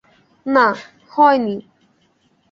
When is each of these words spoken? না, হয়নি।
না, 0.45 0.65
হয়নি। 1.11 1.55